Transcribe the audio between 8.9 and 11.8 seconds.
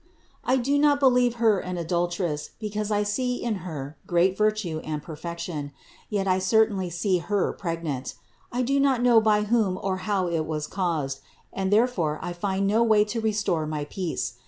know by whom or how it was caused; and